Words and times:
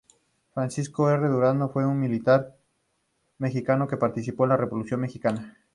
Francisco 0.55 1.07
R. 1.11 1.29
Durazo 1.29 1.69
fue 1.69 1.85
un 1.85 1.99
militar 1.99 2.55
mexicano 3.37 3.87
que 3.87 3.97
participó 3.97 4.45
en 4.45 4.49
la 4.49 4.57
Revolución 4.57 4.99
mexicana. 4.99 5.55